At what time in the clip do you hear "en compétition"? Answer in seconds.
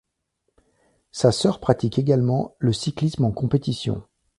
3.23-4.01